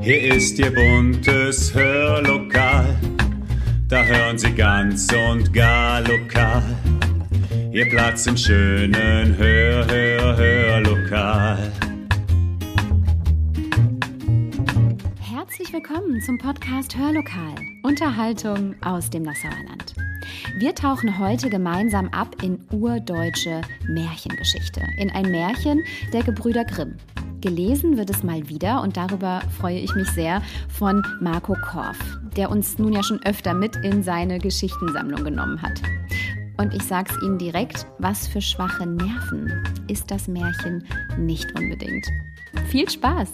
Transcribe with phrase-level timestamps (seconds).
[0.00, 2.96] Hier ist Ihr buntes Hörlokal,
[3.88, 6.62] da hören Sie ganz und gar lokal.
[7.70, 11.72] Ihr Platz im schönen Hör, Hör, Hörlokal.
[15.20, 19.94] Herzlich willkommen zum Podcast Hörlokal, Unterhaltung aus dem Nassauer Land.
[20.58, 26.96] Wir tauchen heute gemeinsam ab in urdeutsche Märchengeschichte, in ein Märchen der Gebrüder Grimm.
[27.46, 31.96] Gelesen wird es mal wieder und darüber freue ich mich sehr von Marco Korf,
[32.36, 35.80] der uns nun ja schon öfter mit in seine Geschichtensammlung genommen hat.
[36.56, 40.84] Und ich sag's Ihnen direkt, was für schwache Nerven ist das Märchen
[41.18, 42.04] nicht unbedingt.
[42.68, 43.32] Viel Spaß!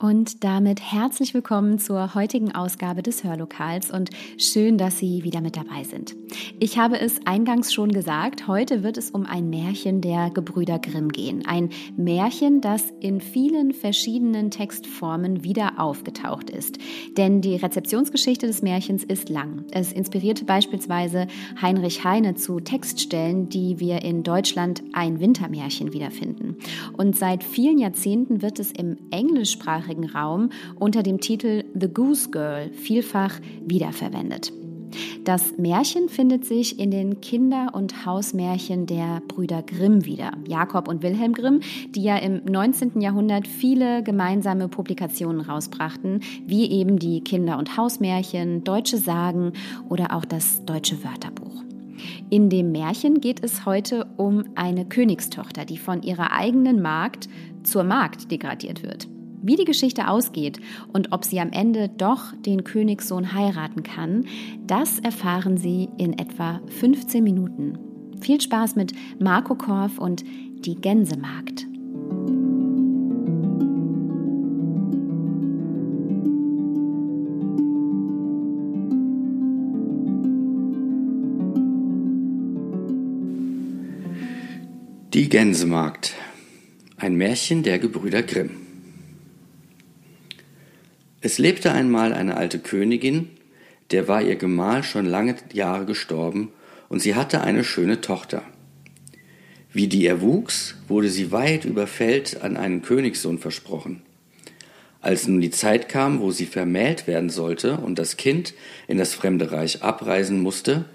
[0.00, 5.58] Und damit herzlich willkommen zur heutigen Ausgabe des Hörlokals und schön, dass Sie wieder mit
[5.58, 6.16] dabei sind.
[6.58, 11.10] Ich habe es eingangs schon gesagt, heute wird es um ein Märchen der Gebrüder Grimm
[11.10, 11.44] gehen.
[11.46, 16.78] Ein Märchen, das in vielen verschiedenen Textformen wieder aufgetaucht ist.
[17.18, 19.66] Denn die Rezeptionsgeschichte des Märchens ist lang.
[19.70, 21.26] Es inspirierte beispielsweise
[21.60, 26.56] Heinrich Heine zu Textstellen, die wir in Deutschland ein Wintermärchen wiederfinden.
[26.96, 32.30] Und seit vielen Jahrzehnten wird es im englischsprachigen deutschsprachigen Raum unter dem Titel The Goose
[32.30, 34.52] Girl vielfach wiederverwendet.
[35.24, 41.04] Das Märchen findet sich in den Kinder- und Hausmärchen der Brüder Grimm wieder, Jakob und
[41.04, 41.60] Wilhelm Grimm,
[41.90, 43.00] die ja im 19.
[43.00, 49.52] Jahrhundert viele gemeinsame Publikationen rausbrachten, wie eben die Kinder- und Hausmärchen, deutsche Sagen
[49.88, 51.62] oder auch das deutsche Wörterbuch.
[52.30, 57.28] In dem Märchen geht es heute um eine Königstochter, die von ihrer eigenen Magd
[57.62, 59.08] zur Magd degradiert wird.
[59.42, 60.60] Wie die Geschichte ausgeht
[60.92, 64.26] und ob sie am Ende doch den Königssohn heiraten kann,
[64.66, 67.78] das erfahren Sie in etwa 15 Minuten.
[68.20, 70.24] Viel Spaß mit Marco Korf und
[70.66, 71.66] die Gänsemarkt.
[85.14, 86.14] Die Gänsemarkt.
[86.98, 88.59] Ein Märchen der Gebrüder Grimm.
[91.20, 93.28] Es lebte einmal eine alte Königin,
[93.90, 96.52] der war ihr Gemahl schon lange Jahre gestorben,
[96.88, 98.42] und sie hatte eine schöne Tochter.
[99.72, 104.02] Wie die erwuchs, wurde sie weit über Feld an einen Königssohn versprochen.
[105.00, 108.54] Als nun die Zeit kam, wo sie vermählt werden sollte und das Kind
[108.88, 110.86] in das fremde Reich abreisen musste,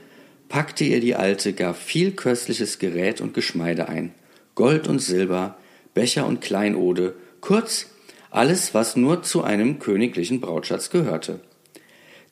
[0.49, 4.11] packte ihr die Alte gar viel köstliches Gerät und Geschmeide ein,
[4.53, 5.57] Gold und Silber,
[5.93, 7.87] Becher und Kleinode, kurz
[8.35, 11.39] alles, was nur zu einem königlichen Brautschatz gehörte.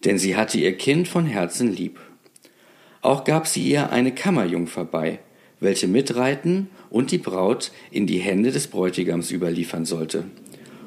[0.03, 1.99] Denn sie hatte ihr Kind von Herzen lieb.
[3.01, 5.19] Auch gab sie ihr eine Kammerjungfer bei,
[5.59, 10.25] welche mitreiten und die Braut in die Hände des Bräutigams überliefern sollte.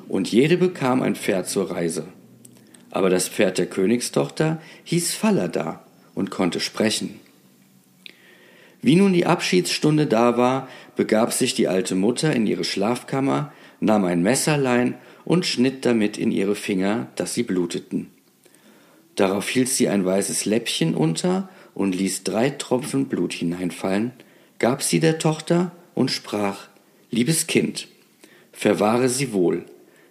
[0.09, 2.07] Und jede bekam ein Pferd zur Reise.
[2.91, 5.85] Aber das Pferd der Königstochter hieß Falada
[6.15, 7.21] und konnte sprechen.
[8.83, 14.05] Wie nun die Abschiedsstunde da war, begab sich die alte Mutter in ihre Schlafkammer, nahm
[14.05, 14.95] ein Messerlein
[15.27, 18.11] und schnitt damit in ihre Finger, dass sie bluteten.
[19.17, 24.13] Darauf hielt sie ein weißes Läppchen unter und ließ drei Tropfen Blut hineinfallen,
[24.59, 26.69] gab sie der Tochter und sprach
[27.11, 27.89] Liebes Kind,
[28.53, 29.65] verwahre sie wohl,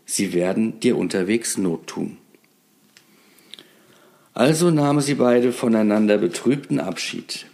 [0.05, 2.17] sie werden dir unterwegs Not tun.
[4.33, 7.45] Also nahmen sie beide voneinander betrübten Abschied.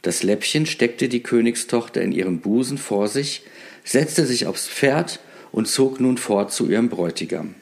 [0.00, 3.42] Das Läppchen steckte die Königstochter in ihrem Busen vor sich,
[3.84, 5.20] setzte sich aufs Pferd
[5.52, 7.54] und zog nun fort zu ihrem Bräutigam.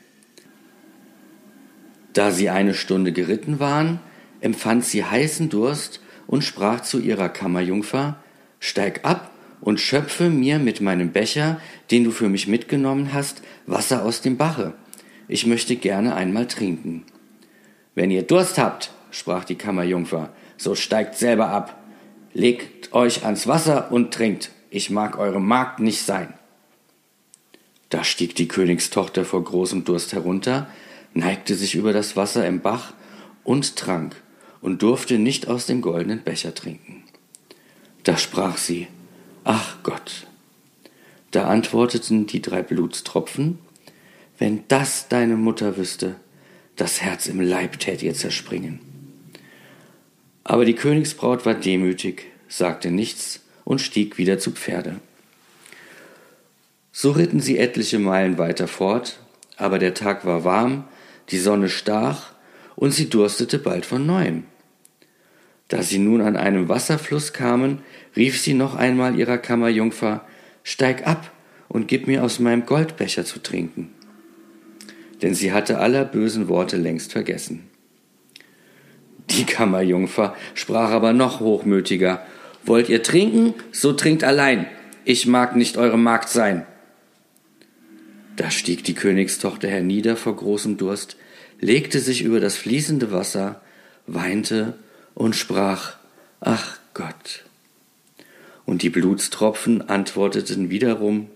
[2.12, 4.00] Da sie eine Stunde geritten waren,
[4.41, 8.16] empfand sie heißen Durst und sprach zu ihrer Kammerjungfer
[8.60, 11.60] Steig ab und schöpfe mir mit meinem Becher,
[11.91, 14.75] den du für mich mitgenommen hast, Wasser aus dem Bache.
[15.28, 17.04] Ich möchte gerne einmal trinken.
[17.94, 21.82] Wenn ihr Durst habt, sprach die Kammerjungfer, so steigt selber ab.
[22.32, 24.51] Legt euch ans Wasser und trinkt.
[24.71, 26.34] Ich mag eure Magd nicht sein.
[27.90, 30.68] Da stieg die Königstochter vor großem Durst herunter,
[31.14, 32.92] neigte sich über das Wasser im Bach
[33.44, 34.16] und trank
[34.60, 37.04] und durfte nicht aus dem goldenen Becher trinken.
[38.02, 38.88] Da sprach sie,
[39.44, 40.26] Ach Gott.
[41.30, 43.58] Da antworteten die drei Blutstropfen,
[44.38, 46.16] Wenn das deine Mutter wüsste,
[46.76, 48.80] das Herz im Leib tät ihr zerspringen.
[50.44, 55.00] Aber die Königsbraut war demütig, sagte nichts und stieg wieder zu Pferde.
[57.00, 59.21] So ritten sie etliche Meilen weiter fort,
[59.56, 60.83] aber der Tag war warm,
[61.28, 62.33] die Sonne stach
[62.74, 64.42] und sie durstete bald von neuem.
[65.68, 67.83] Da sie nun an einem Wasserfluss kamen,
[68.16, 70.24] rief sie noch einmal ihrer Kammerjungfer
[70.65, 71.30] Steig ab
[71.68, 73.92] und gib mir aus meinem Goldbecher zu trinken.
[75.22, 77.71] Denn sie hatte aller bösen Worte längst vergessen.
[79.30, 82.27] Die Kammerjungfer sprach aber noch hochmütiger
[82.65, 84.66] Wollt ihr trinken, so trinkt allein,
[85.04, 86.66] ich mag nicht eure Magd sein.
[88.38, 91.16] Da stieg die Königstochter hernieder vor großem Durst,
[91.58, 93.60] legte sich über das fließende Wasser,
[94.06, 94.78] weinte
[95.16, 95.96] und sprach
[96.38, 97.44] Ach Gott.
[98.64, 101.28] Und die Blutstropfen antworteten wiederum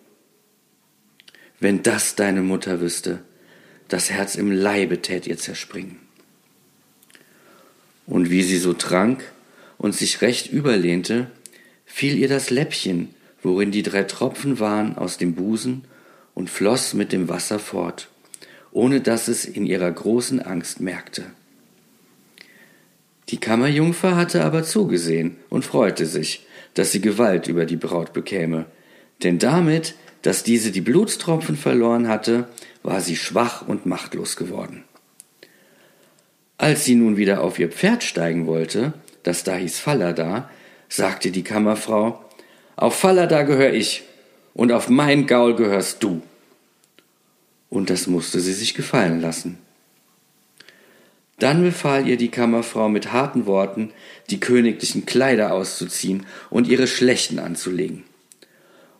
[1.58, 3.18] Wenn das deine Mutter wüsste,
[3.88, 5.98] das Herz im Leibe tät ihr zerspringen.
[8.06, 9.24] Und wie sie so trank
[9.76, 11.32] und sich recht überlehnte,
[11.84, 13.12] fiel ihr das Läppchen,
[13.42, 15.82] worin die drei Tropfen waren, aus dem Busen
[16.34, 18.08] und floss mit dem Wasser fort,
[18.70, 21.24] ohne dass es in ihrer großen Angst merkte.
[23.28, 28.66] Die Kammerjungfer hatte aber zugesehen und freute sich, dass sie Gewalt über die Braut bekäme,
[29.22, 32.48] denn damit, dass diese die Blutstropfen verloren hatte,
[32.82, 34.84] war sie schwach und machtlos geworden.
[36.58, 38.92] Als sie nun wieder auf ihr Pferd steigen wollte,
[39.22, 40.50] das da hieß Fallada,
[40.88, 42.24] sagte die Kammerfrau,
[42.76, 44.04] auf Fallada gehör ich,
[44.54, 46.22] und auf mein Gaul gehörst du.
[47.70, 49.58] Und das musste sie sich gefallen lassen.
[51.38, 53.90] Dann befahl ihr die Kammerfrau mit harten Worten,
[54.30, 58.04] die königlichen Kleider auszuziehen und ihre schlechten anzulegen.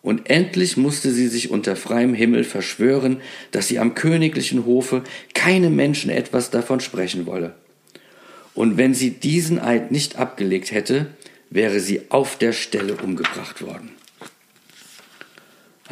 [0.02, 3.20] Und endlich musste sie sich unter freiem Himmel verschwören,
[3.52, 5.04] dass sie am königlichen Hofe
[5.34, 7.54] keinem Menschen etwas davon sprechen wolle.
[8.54, 11.06] Und wenn sie diesen Eid nicht abgelegt hätte,
[11.50, 13.93] wäre sie auf der Stelle umgebracht worden.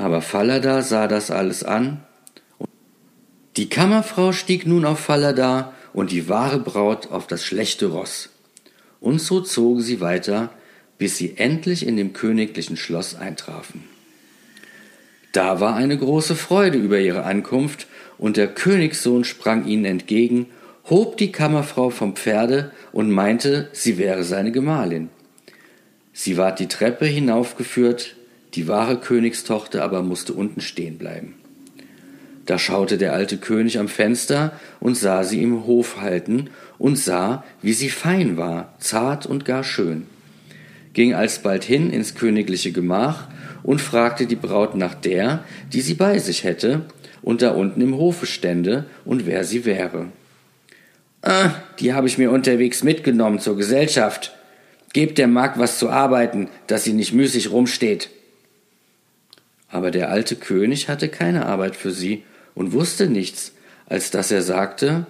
[0.01, 2.01] Aber Falada sah das alles an.
[3.59, 8.31] Die Kammerfrau stieg nun auf Falada und die wahre Braut auf das schlechte Ross.
[8.99, 10.49] Und so zogen sie weiter,
[10.97, 13.85] bis sie endlich in dem königlichen Schloss eintrafen.
[15.33, 17.87] Da war eine große Freude über ihre Ankunft,
[18.17, 20.47] und der Königssohn sprang ihnen entgegen,
[20.89, 25.11] hob die Kammerfrau vom Pferde und meinte, sie wäre seine Gemahlin.
[26.15, 28.17] Sie ward die Treppe hinaufgeführt,
[28.55, 31.35] die wahre Königstochter aber musste unten stehen bleiben.
[32.47, 37.45] Da schaute der alte König am Fenster und sah sie im Hof halten und sah,
[37.63, 40.07] wie sie fein war, zart und gar schön,
[40.93, 43.29] ging alsbald hin ins königliche Gemach
[43.63, 46.87] und fragte die Braut nach der, die sie bei sich hätte
[47.23, 50.07] und da unten im Hofe stände und wer sie wäre.
[51.23, 54.35] Ah, die habe ich mir unterwegs mitgenommen zur Gesellschaft.
[54.93, 58.09] Gebt der Magd was zu arbeiten, dass sie nicht müßig rumsteht.
[59.71, 62.25] Aber der alte König hatte keine Arbeit für sie
[62.55, 63.53] und wusste nichts,
[63.87, 65.07] als dass er sagte,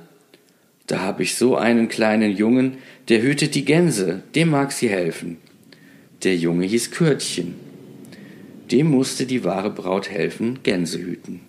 [0.87, 2.79] da hab ich so einen kleinen Jungen,
[3.09, 5.39] der hütet die Gänse, dem mag sie helfen.
[6.23, 7.55] Der Junge hieß Kürtchen.
[8.71, 11.41] Dem musste die wahre Braut helfen, Gänse hüten.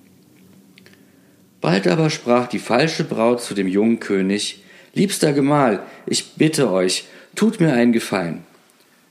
[1.60, 4.63] Bald aber sprach die falsche Braut zu dem jungen König,
[4.94, 7.06] Liebster Gemahl, ich bitte euch,
[7.36, 8.44] tut mir einen Gefallen.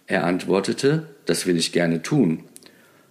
[0.07, 2.45] Er antwortete, das will ich gerne tun.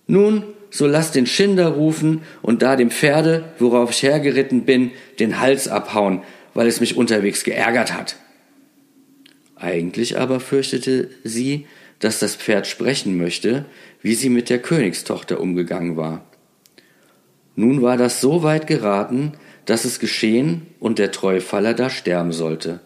[0.08, 5.40] Nun, so lass den Schinder rufen und da dem Pferde, worauf ich hergeritten bin, den
[5.40, 6.22] Hals abhauen,
[6.54, 8.16] weil es mich unterwegs geärgert hat.
[9.56, 11.68] Eigentlich aber fürchtete sie,
[12.00, 13.66] dass das Pferd sprechen möchte,
[14.02, 16.24] wie sie mit der Königstochter umgegangen war.
[17.56, 19.34] Nun war das so weit geraten,
[19.66, 22.80] dass es geschehen und der treue Faller da sterben sollte.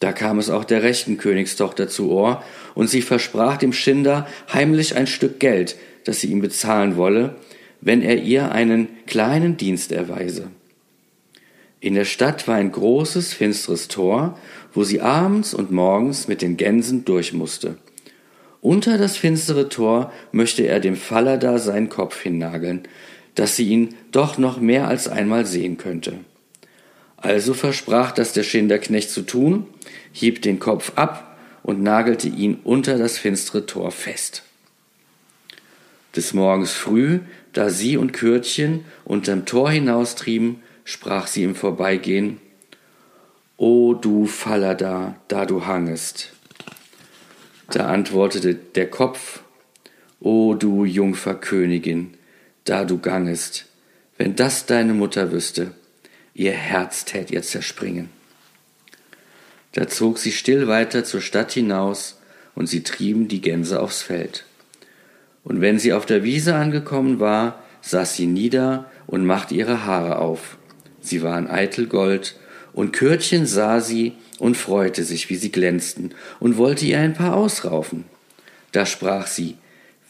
[0.00, 2.44] Da kam es auch der rechten Königstochter zu Ohr,
[2.74, 5.76] und sie versprach dem Schinder heimlich ein Stück Geld,
[6.08, 7.34] das sie ihm bezahlen wolle,
[7.82, 10.48] wenn er ihr einen kleinen Dienst erweise.
[11.80, 14.38] In der Stadt war ein großes, finsteres Tor,
[14.72, 17.76] wo sie abends und morgens mit den Gänsen durch musste.
[18.62, 22.84] Unter das finstere Tor möchte er dem Faller da seinen Kopf hinnageln,
[23.34, 26.14] dass sie ihn doch noch mehr als einmal sehen könnte.
[27.18, 29.66] Also versprach das der Schinderknecht zu tun,
[30.12, 34.44] hieb den Kopf ab und nagelte ihn unter das finstere Tor fest.
[36.16, 37.20] Des Morgens früh,
[37.52, 42.40] da sie und Kürtchen unterm Tor hinaustrieben, sprach sie im Vorbeigehen,
[43.56, 46.32] O du Fallada, da du hangest.
[47.70, 49.40] Da antwortete der Kopf,
[50.20, 52.14] O du Jungferkönigin,
[52.64, 53.66] da du gangest,
[54.16, 55.72] wenn das deine Mutter wüsste,
[56.34, 58.10] ihr Herz tät ihr zerspringen.
[59.72, 62.14] Da zog sie still weiter zur Stadt hinaus,
[62.54, 64.44] und sie trieben die Gänse aufs Feld.
[65.44, 70.18] Und wenn sie auf der Wiese angekommen war, saß sie nieder und machte ihre Haare
[70.18, 70.58] auf.
[71.00, 72.36] Sie waren eitel Gold
[72.72, 77.34] Und Kürtchen sah sie und freute sich, wie sie glänzten, und wollte ihr ein paar
[77.34, 78.04] ausraufen.
[78.72, 79.56] Da sprach sie,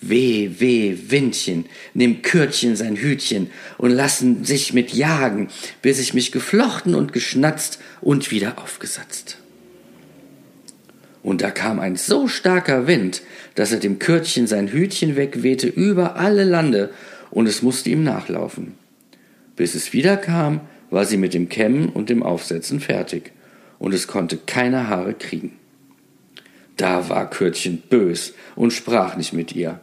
[0.00, 5.48] Weh, weh, Windchen, nimm Kürtchen sein Hütchen und lassen sich mit jagen,
[5.82, 9.37] bis ich mich geflochten und geschnatzt und wieder aufgesatzt.
[11.28, 13.20] Und da kam ein so starker Wind,
[13.54, 16.88] dass er dem Kürtchen sein Hütchen wegwehte über alle Lande,
[17.30, 18.76] und es musste ihm nachlaufen.
[19.54, 23.32] Bis es wiederkam, war sie mit dem Kämmen und dem Aufsetzen fertig,
[23.78, 25.58] und es konnte keine Haare kriegen.
[26.78, 29.80] Da war Kürtchen bös und sprach nicht mit ihr.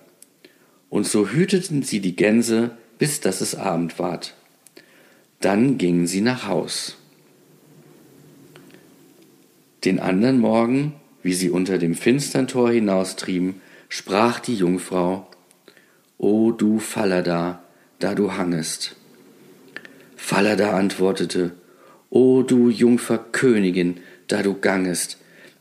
[0.89, 4.33] Und so hüteten sie die Gänse, bis dass es Abend ward.
[5.41, 6.97] Dann gingen sie nach Haus.
[9.83, 13.55] Den andern Morgen, wie sie unter dem finstern Tor hinaustrieben,
[13.89, 15.27] sprach die Jungfrau,
[16.19, 17.63] O du Fallada,
[17.97, 18.95] da du hangest.
[20.15, 21.53] Fallada antwortete,
[22.11, 25.17] O du Jungfer Königin, da du gangest,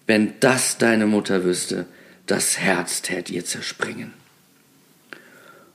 [0.06, 1.86] wenn das deine Mutter wüsste,
[2.26, 4.12] das Herz tät ihr zerspringen.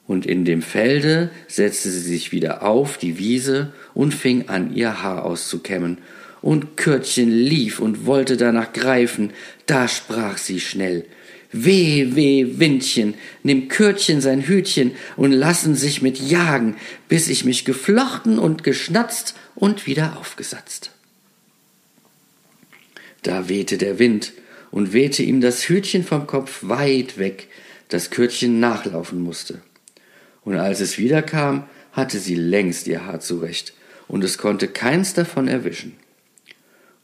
[0.06, 5.02] Und in dem Felde setzte sie sich wieder auf die Wiese und fing an, ihr
[5.02, 5.98] Haar auszukämmen.
[6.42, 9.32] Und Kürtchen lief und wollte danach greifen,
[9.66, 11.06] da sprach sie schnell,
[11.52, 16.76] Weh, weh, Windchen, nimm Kürtchen sein Hütchen und lassen sich mit jagen,
[17.08, 20.92] bis ich mich geflochten und geschnatzt und wieder aufgesatzt.
[23.24, 24.34] Da wehte der Wind
[24.70, 27.48] und wehte ihm das Hütchen vom Kopf weit weg,
[27.88, 29.60] das Kürtchen nachlaufen musste
[30.50, 33.74] und als es wiederkam, hatte sie längst ihr Haar zurecht,
[34.08, 35.96] und es konnte keins davon erwischen.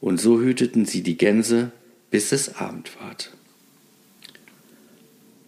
[0.00, 1.72] Und so hüteten sie die Gänse,
[2.10, 3.32] bis es Abend ward.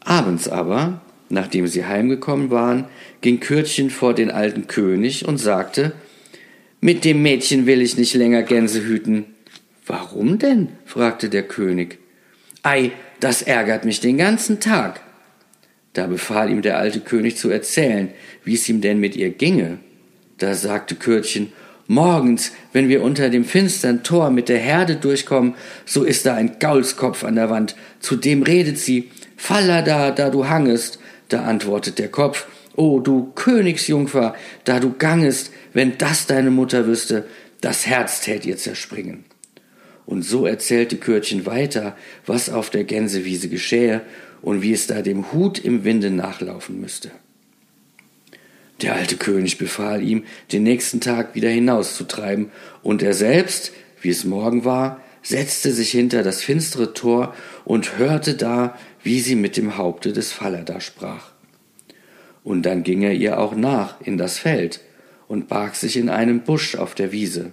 [0.01, 2.87] Abends aber, nachdem sie heimgekommen waren,
[3.21, 5.93] ging Kürtchen vor den alten König und sagte,
[6.81, 9.27] mit dem Mädchen will ich nicht länger Gänse hüten.
[9.87, 10.69] Warum denn?
[10.85, 11.99] fragte der König.
[12.63, 15.01] Ei, das ärgert mich den ganzen Tag.
[15.93, 18.11] Da befahl ihm der alte König zu erzählen,
[18.45, 19.79] wie es ihm denn mit ihr ginge.
[20.39, 21.53] Da sagte Kürtchen,
[21.91, 25.55] Morgens, wenn wir unter dem finstern Tor mit der Herde durchkommen,
[25.87, 27.77] so ist da ein Gaulskopf an der Wand.
[27.99, 30.99] Zu dem redet sie, Falla da, da du hangest.
[31.31, 37.25] Da antwortet der Kopf, O du Königsjungfer, da du gangest, wenn das deine Mutter wüsste,
[37.63, 39.25] das Herz tät ihr zerspringen.
[40.05, 44.03] Und so erzählte Kürtchen weiter, was auf der Gänsewiese geschähe
[44.43, 47.11] und wie es da dem Hut im Winde nachlaufen müsste.
[48.83, 52.51] Der alte König befahl ihm, den nächsten Tag wieder hinauszutreiben,
[52.83, 58.35] und er selbst, wie es morgen war, setzte sich hinter das finstere Tor und hörte
[58.35, 61.33] da, wie sie mit dem Haupte des Fallada sprach.
[62.45, 64.81] Und dann ging er ihr auch nach in das Feld
[65.27, 67.53] und barg sich in einem Busch auf der Wiese.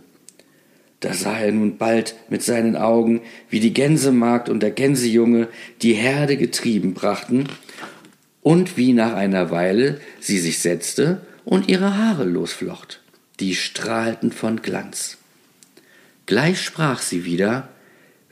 [1.01, 5.49] Da sah er nun bald mit seinen Augen, wie die Gänsemagd und der Gänsejunge
[5.81, 7.45] die Herde getrieben brachten,
[8.45, 13.01] und wie nach einer Weile sie sich setzte und ihre Haare losflocht,
[13.39, 15.17] die strahlten von Glanz.
[16.27, 17.69] Gleich sprach sie wieder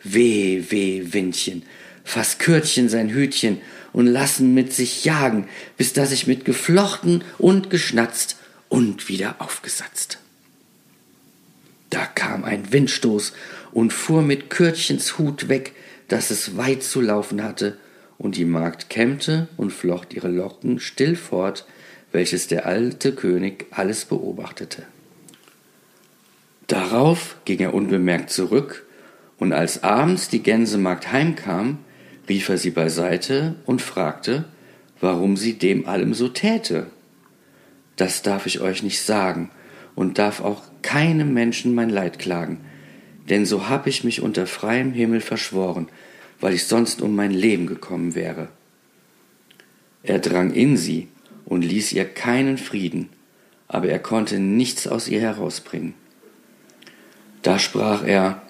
[0.04, 1.64] Weh, weh, Windchen,
[2.04, 3.58] fass Kürtchen sein Hütchen
[3.92, 8.38] und lassen mit sich jagen, bis dass ich mit geflochten und geschnatzt
[8.70, 10.20] und wieder aufgesatzt.
[11.90, 13.34] Da kam ein Windstoß
[13.72, 15.74] und fuhr mit Kürtchens Hut weg,
[16.08, 17.80] dass es weit zu laufen hatte,
[18.18, 21.66] und die Magd kämmte und flocht ihre Locken still fort,
[22.12, 24.84] welches der alte König alles beobachtete.
[26.68, 28.86] Darauf ging er unbemerkt zurück,
[29.40, 31.80] und als abends die Gänsemagd heimkam,
[32.30, 34.46] rief er sie beiseite und fragte,
[35.02, 36.88] warum sie dem allem so täte.
[37.98, 39.52] Das darf ich euch nicht sagen,
[39.96, 42.62] und darf auch keinem Menschen mein Leid klagen,
[43.30, 45.90] denn so hab ich mich unter freiem Himmel verschworen,
[46.44, 48.50] weil ich sonst um mein Leben gekommen wäre.
[50.04, 51.08] Er drang in sie
[51.46, 53.08] und ließ ihr keinen Frieden,
[53.70, 55.94] aber er konnte nichts aus ihr herausbringen.
[57.44, 58.42] Da sprach er,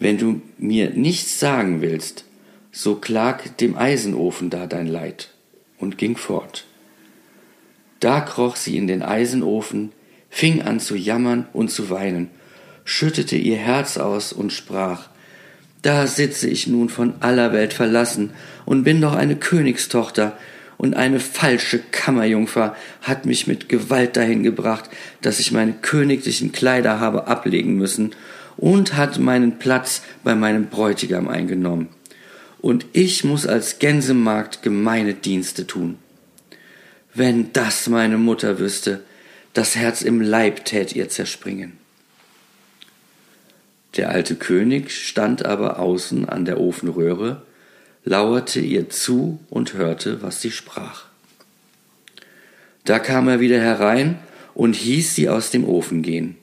[0.00, 2.24] wenn du mir nichts sagen willst,
[2.72, 5.30] so klag dem Eisenofen da dein Leid,
[5.78, 6.64] und ging fort.
[8.00, 9.92] Da kroch sie in den Eisenofen,
[10.30, 12.30] fing an zu jammern und zu weinen,
[12.84, 15.10] schüttete ihr Herz aus und sprach,
[15.84, 18.30] da sitze ich nun von aller Welt verlassen
[18.64, 20.36] und bin doch eine Königstochter,
[20.76, 24.90] und eine falsche Kammerjungfer hat mich mit Gewalt dahin gebracht,
[25.22, 28.10] dass ich meine königlichen Kleider habe ablegen müssen
[28.56, 31.88] und hat meinen Platz bei meinem Bräutigam eingenommen.
[32.60, 35.96] Und ich muss als Gänsemagd gemeine Dienste tun.
[37.14, 39.02] Wenn das meine Mutter wüsste,
[39.52, 41.83] das Herz im Leib tät ihr zerspringen.
[43.96, 47.42] Der alte König stand aber außen an der Ofenröhre,
[48.04, 51.04] lauerte ihr zu und hörte, was sie sprach.
[52.84, 54.18] Da kam er wieder herein
[54.52, 56.36] und hieß sie aus dem Ofen gehen.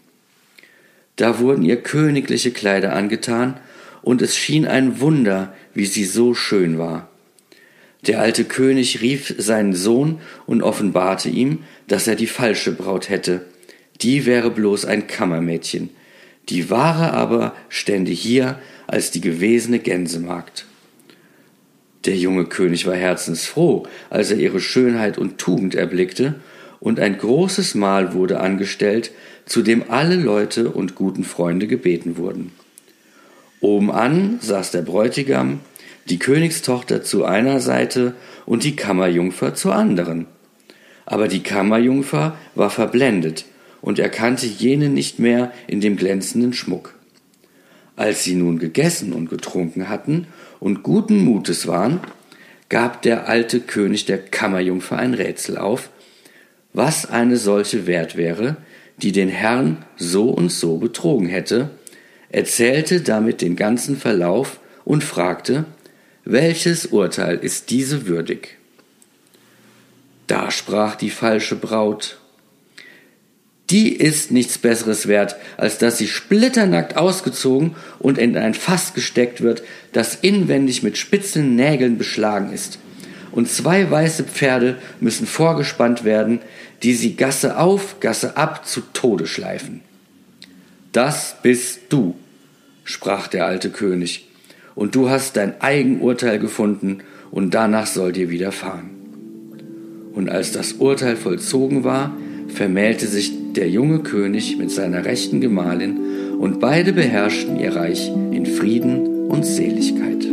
[1.16, 3.60] Da wurden ihr königliche Kleider angetan,
[4.02, 7.10] und es schien ein Wunder, wie sie so schön war.
[8.08, 13.46] Der alte König rief seinen Sohn und offenbarte ihm, dass er die falsche Braut hätte.
[14.02, 15.92] Die wäre bloß ein Kammermädchen.
[16.50, 20.66] Die wahre aber stände hier als die gewesene Gänsemagd.
[22.06, 26.36] Der junge König war herzensfroh, als er ihre Schönheit und Tugend erblickte,
[26.80, 29.12] und ein großes Mahl wurde angestellt,
[29.46, 32.52] zu dem alle Leute und guten Freunde gebeten wurden.
[33.60, 35.60] Obenan saß der Bräutigam,
[36.10, 38.16] die Königstochter zu einer Seite
[38.48, 40.26] und die Kammerjungfer zur anderen.
[41.06, 43.46] Aber die Kammerjungfer war verblendet
[43.82, 46.96] und erkannte jene nicht mehr in dem glänzenden Schmuck.
[47.96, 50.28] Als sie nun gegessen und getrunken hatten
[50.60, 52.00] und guten Mutes waren,
[52.70, 55.90] gab der alte König der Kammerjungfer ein Rätsel auf,
[56.74, 58.58] was eine solche wert wäre,
[58.98, 61.72] die den Herrn so und so betrogen hätte,
[62.30, 65.66] erzählte damit den ganzen Verlauf und fragte,
[66.24, 68.58] welches Urteil ist diese würdig?
[70.28, 72.21] Da sprach die falsche Braut,
[73.72, 79.42] die ist nichts Besseres wert, als dass sie splitternackt ausgezogen und in ein Fass gesteckt
[79.42, 79.64] wird,
[79.94, 82.80] das inwendig mit spitzen Nägeln beschlagen ist.
[83.32, 86.40] Und zwei weiße Pferde müssen vorgespannt werden,
[86.84, 89.80] die sie Gasse auf, Gasse ab zu Tode schleifen.
[90.92, 92.16] Das bist du,
[92.84, 94.28] sprach der alte König,
[94.76, 98.90] und du hast dein Eigenurteil gefunden, und danach soll dir widerfahren.
[100.12, 102.14] Und als das Urteil vollzogen war,
[102.50, 105.98] vermählte sich der junge König mit seiner rechten Gemahlin,
[106.40, 110.31] und beide beherrschten ihr Reich in Frieden und Seligkeit.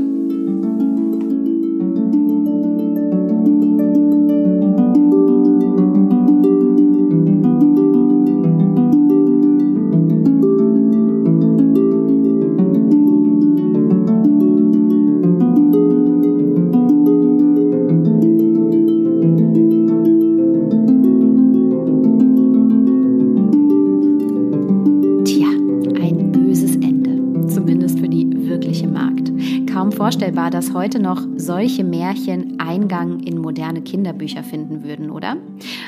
[29.99, 35.37] Vorstellbar, dass heute noch solche Märchen Eingang in moderne Kinderbücher finden würden, oder?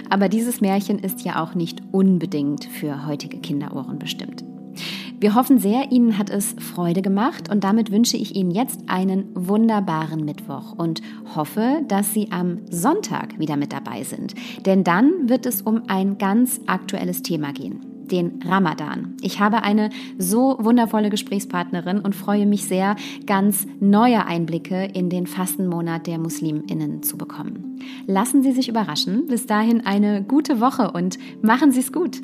[0.09, 4.43] Aber dieses Märchen ist ja auch nicht unbedingt für heutige Kinderohren bestimmt.
[5.21, 9.29] Wir hoffen sehr, Ihnen hat es Freude gemacht und damit wünsche ich Ihnen jetzt einen
[9.35, 11.03] wunderbaren Mittwoch und
[11.37, 14.35] hoffe, dass Sie am Sonntag wieder mit dabei sind.
[14.67, 19.17] Denn dann wird es um ein ganz aktuelles Thema gehen den Ramadan.
[19.23, 22.97] Ich habe eine so wundervolle Gesprächspartnerin und freue mich sehr,
[23.27, 27.79] ganz neue Einblicke in den Fastenmonat der Musliminnen zu bekommen.
[28.07, 29.27] Lassen Sie sich überraschen.
[29.27, 32.21] Bis dahin eine gute Woche und machen Sie es gut.